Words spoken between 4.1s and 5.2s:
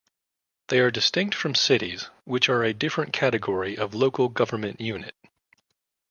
government unit.